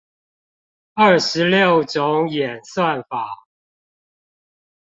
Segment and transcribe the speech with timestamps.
[0.95, 3.45] 二十六種演算法